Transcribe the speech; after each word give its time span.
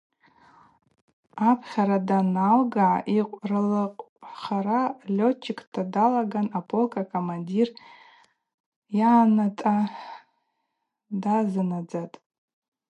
Апхьара 1.49 1.97
даналга 2.07 2.89
йкъвырльыкъвхара 3.17 4.81
летчикта 5.15 5.81
далаган 5.93 6.47
аполк 6.59 6.91
акомандир 7.01 7.67
йъанатӏа 8.97 9.75
дазынадзатӏ. 11.21 12.15